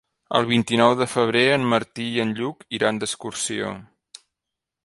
El 0.37 0.45
vint-i-nou 0.51 0.93
de 1.01 1.07
febrer 1.11 1.43
en 1.57 1.69
Martí 1.75 2.07
i 2.15 2.25
en 2.25 2.33
Lluc 2.39 2.65
iran 2.79 3.05
d'excursió. 3.05 3.73